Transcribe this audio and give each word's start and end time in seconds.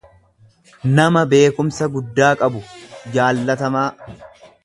nama 0.99 1.23
beekumsa 1.33 1.89
guddaa 1.97 2.31
qabu, 2.41 2.63
jaallatamaa. 3.17 3.87